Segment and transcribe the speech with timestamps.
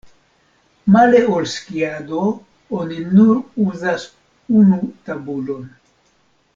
[0.95, 2.23] Male ol skiado
[2.79, 3.37] oni nur
[3.69, 4.07] uzas
[4.65, 4.81] unu
[5.11, 5.71] tabulon.